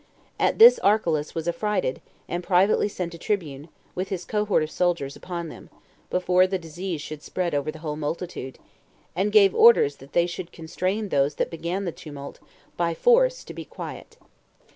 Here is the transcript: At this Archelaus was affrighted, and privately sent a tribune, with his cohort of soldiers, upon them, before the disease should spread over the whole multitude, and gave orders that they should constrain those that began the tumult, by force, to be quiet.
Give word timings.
At 0.39 0.57
this 0.57 0.79
Archelaus 0.79 1.35
was 1.35 1.47
affrighted, 1.47 2.01
and 2.27 2.43
privately 2.43 2.87
sent 2.87 3.13
a 3.13 3.19
tribune, 3.19 3.69
with 3.93 4.09
his 4.09 4.25
cohort 4.25 4.63
of 4.63 4.71
soldiers, 4.71 5.15
upon 5.15 5.49
them, 5.49 5.69
before 6.09 6.47
the 6.47 6.57
disease 6.57 7.01
should 7.03 7.21
spread 7.21 7.53
over 7.53 7.69
the 7.71 7.77
whole 7.85 7.95
multitude, 7.97 8.57
and 9.15 9.31
gave 9.31 9.53
orders 9.53 9.97
that 9.97 10.13
they 10.13 10.25
should 10.25 10.51
constrain 10.51 11.09
those 11.09 11.35
that 11.35 11.51
began 11.51 11.85
the 11.85 11.91
tumult, 11.91 12.39
by 12.77 12.95
force, 12.95 13.43
to 13.43 13.53
be 13.53 13.63
quiet. 13.63 14.17